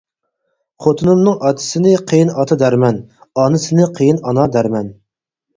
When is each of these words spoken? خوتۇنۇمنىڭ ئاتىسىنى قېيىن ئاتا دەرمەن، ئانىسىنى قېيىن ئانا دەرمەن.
خوتۇنۇمنىڭ 0.85 1.35
ئاتىسىنى 1.49 1.91
قېيىن 2.13 2.33
ئاتا 2.37 2.57
دەرمەن، 2.63 2.97
ئانىسىنى 3.43 3.89
قېيىن 4.01 4.23
ئانا 4.31 4.49
دەرمەن. 4.57 4.91